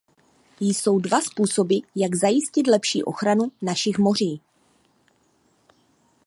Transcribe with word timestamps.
Jsou 0.59 0.99
dva 0.99 1.21
způsoby, 1.21 1.77
jak 1.95 2.15
zajistit 2.15 2.67
lepší 2.67 3.03
ochranu 3.03 3.51
našich 3.61 3.97
moří. 3.97 4.41